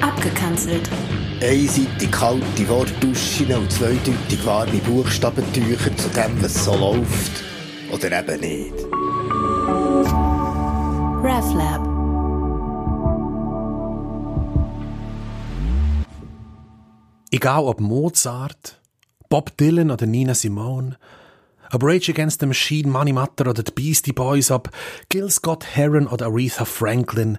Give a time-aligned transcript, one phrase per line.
[0.00, 0.88] Abgekanzelt.
[1.42, 7.44] Einseitig kalte Wortduschen und zweideutig warme Buchstabentücher zu dem, was so läuft.
[7.92, 8.74] Oder eben nicht.
[11.22, 12.00] RefLab.
[17.32, 18.80] Egal ob Mozart,
[19.28, 20.96] Bob Dylan oder Nina Simone,
[21.72, 24.70] ob Rage Against the Machine, Money Matter oder die Beastie Boys, ob
[25.08, 27.38] Gil Scott Heron oder Aretha Franklin,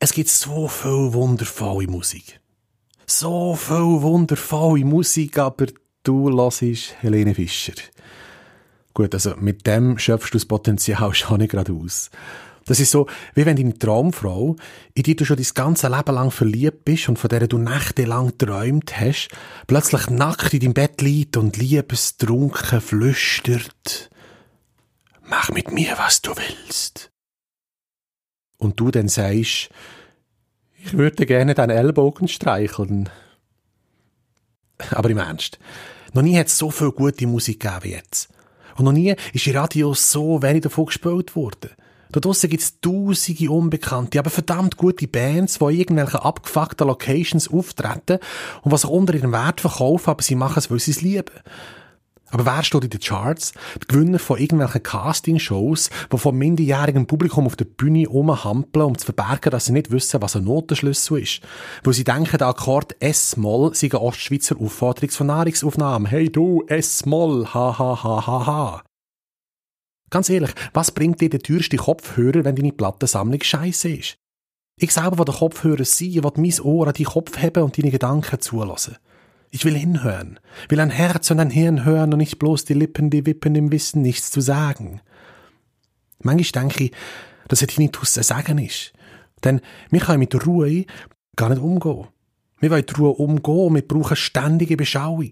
[0.00, 2.40] es gibt so viel wundervolle Musik.
[3.06, 5.66] So viel wundervolle Musik, aber
[6.02, 7.74] du lassest Helene Fischer.
[8.94, 12.10] Gut, also mit dem schöpfst du das Potenzial schon nicht gerade aus.
[12.66, 14.56] Das ist so, wie wenn deine Traumfrau,
[14.94, 18.36] in die du schon dein ganze Leben lang verliebt bist und von der du nächtelang
[18.38, 19.28] träumt hast,
[19.66, 24.10] plötzlich nackt in deinem Bett liegt und liebestrunken flüstert,
[25.22, 27.10] mach mit mir, was du willst.
[28.56, 29.68] Und du dann sagst,
[30.76, 33.10] ich würde gerne deinen Ellbogen streicheln.
[34.90, 35.58] Aber im Ernst,
[36.14, 38.28] noch nie hat es so viel gute Musik gegeben wie jetzt.
[38.76, 41.70] Und noch nie ist in Radio so wenig davon gespielt worden.
[42.14, 48.20] Da draussen gibt's tausende Unbekannte, aber verdammt gute Bands, die in irgendwelchen abgefuckten Locations auftreten
[48.62, 51.34] und was sich unter ihrem Wert verkaufen, aber sie machen es, weil sie es lieben.
[52.30, 53.52] Aber wer steht in den Charts?
[53.82, 59.06] Die Gewinner von irgendwelchen Castingshows, die vom minderjährigen Publikum auf der Bühne rumhampeln, um zu
[59.06, 61.40] verbergen, dass sie nicht wissen, was ein Notenschlüssel ist.
[61.82, 66.06] Wo sie denken, der Akkord S-Moll sei eine Ostschweizer Aufforderung von Nahrungsaufnahmen.
[66.06, 68.84] Hey du, S-Moll, ha ha ha ha ha.
[70.10, 74.18] Ganz ehrlich, was bringt dir der teuerste Kopfhörer, wenn deine Plattensammlung scheiße ist?
[74.76, 77.78] Ich selber will der Kopfhörer sein, ich will mein Ohr an deinen Kopf haben und
[77.78, 78.96] deine Gedanken zulassen.
[79.50, 83.10] Ich will hinhören, will ein Herz und ein Hirn hören und nicht bloß die Lippen,
[83.10, 85.00] die wippen im Wissen, nichts zu sagen.
[86.18, 86.92] Manchmal denke ich,
[87.46, 88.92] dass ein Tinnitus ein Sagen ist.
[89.44, 89.60] Denn
[89.90, 90.86] wir können mit Ruhe
[91.36, 92.08] gar nicht umgehen.
[92.58, 95.30] Wir wollen die Ruhe umgehen, wir brauchen ständige Beschauung.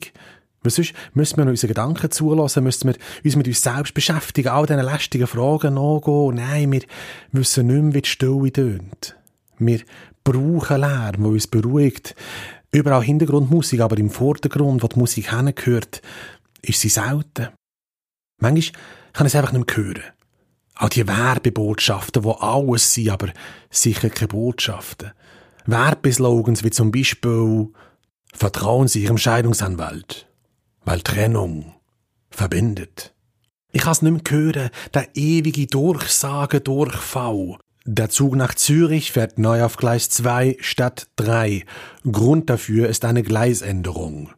[0.62, 4.66] Weil sonst müssen wir unsere Gedanken zulassen, müssen wir uns mit uns selbst beschäftigen, all
[4.66, 6.34] diesen lästigen Fragen nachgehen.
[6.36, 6.82] Nein, wir
[7.32, 9.16] wissen nicht mehr, wie die Stille tönt.
[9.58, 9.80] Wir
[10.24, 12.14] brauchen Lärm, der uns beruhigt.
[12.70, 16.00] Überall Hintergrundmusik, aber im Vordergrund, wo die Musik hingehört,
[16.62, 17.48] ist sie selten.
[18.38, 18.80] Manchmal
[19.12, 20.02] kann ich es einfach nicht mehr hören.
[20.76, 23.28] Auch die Werbebotschaften, die alles sind, aber
[23.70, 25.12] sicher keine Botschaften.
[25.66, 27.68] Werbeslogans wie zum Beispiel
[28.34, 30.26] Vertrauen Sie Ihrem Scheidungsanwalt,
[30.84, 31.74] weil Trennung
[32.30, 33.14] verbindet.
[33.72, 37.58] Ich nicht mehr hören, der ewige Durchsage-Durchfall.
[37.84, 41.64] Der Zug nach Zürich fährt neu auf Gleis 2 statt 3.
[42.10, 44.30] Grund dafür ist eine Gleisänderung.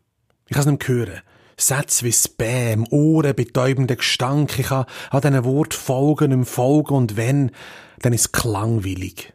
[0.49, 1.21] Ich nicht mehr hören.
[1.57, 4.59] Sätze wie Spam, ohrenbetäubender Gestank.
[4.59, 7.51] Ich kann an diesen Wort folgen, im Folgen und wenn,
[8.01, 9.33] dann ist klangwillig.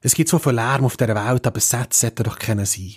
[0.00, 2.96] Es gibt so viel Lärm auf der Welt, aber Sätze sollten doch kennen sein.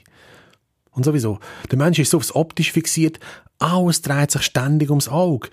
[0.92, 3.20] Und sowieso, der Mensch ist so aufs Optisch fixiert,
[3.60, 5.50] alles dreht sich ständig ums Auge,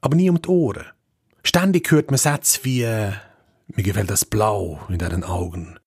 [0.00, 0.86] aber nie um die Ohren.
[1.42, 3.12] Ständig hört man Sätze wie, äh,
[3.68, 5.78] mir gefällt das Blau in deinen Augen.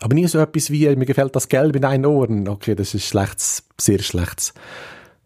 [0.00, 2.48] Aber nie so etwas wie, mir gefällt das Gelb in deinen Ohren.
[2.48, 4.52] Okay, das ist schlechtes, sehr schlechtes,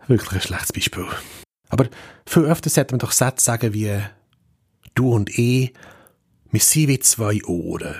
[0.07, 1.07] wirklich ein schlechtes Beispiel.
[1.69, 1.87] Aber
[2.27, 3.99] viel öfter sollte man doch Sätze sagen wie,
[4.95, 5.73] du und ich,
[6.51, 7.97] wir sind wie zwei Ohren.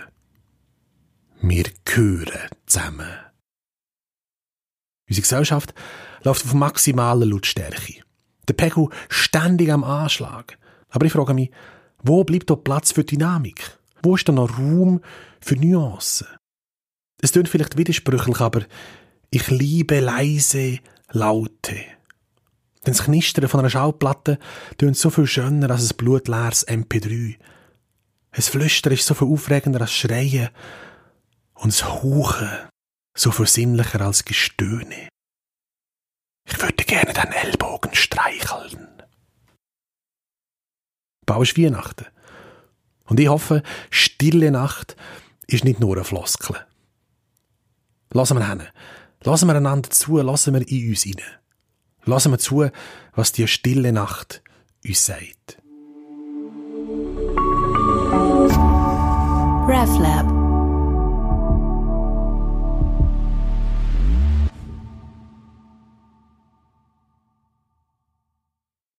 [1.43, 3.09] Wir gehören zusammen.
[5.11, 5.75] Unsere Gesellschaft
[6.23, 8.03] läuft auf maximaler Lautstärke.
[8.49, 10.57] Der Pegel ständig am Anschlag.
[10.89, 11.51] Aber ich frage mich,
[12.03, 13.79] wo bleibt da Platz für Dynamik?
[14.03, 15.01] Wo ist da noch Raum
[15.41, 16.29] für Nuancen?
[17.21, 18.63] Es klingt vielleicht widersprüchlich, aber
[19.31, 20.79] ich liebe leise
[21.11, 21.77] Laute.
[22.87, 24.39] Denn das Knistern von einer Schallplatte
[24.79, 27.37] tönt so viel schöner als ein blutleeres MP3.
[28.31, 30.51] Ein Flüstern ist so viel aufregender als Schreien
[31.55, 32.49] und das Hauchen
[33.15, 35.09] so viel sinnlicher als Gestöhne.
[36.49, 38.89] Ich würde gerne deinen Ellbogen streicheln.
[41.27, 42.07] Bald ist Weihnachten.
[43.05, 44.97] Und ich hoffe, stille Nacht
[45.47, 46.57] ist nicht nur eine Floskel.
[48.13, 48.63] Lassen wir hin.
[49.23, 51.25] Lassen wir einander zu, lassen wir in uns hinein.
[52.05, 52.71] Lassen wir zu,
[53.15, 54.43] was die stille Nacht
[54.85, 55.59] uns sagt.
[59.69, 60.40] RefLab.